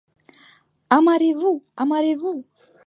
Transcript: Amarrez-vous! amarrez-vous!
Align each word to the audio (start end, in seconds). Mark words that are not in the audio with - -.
Amarrez-vous! 0.95 1.63
amarrez-vous! 1.81 2.45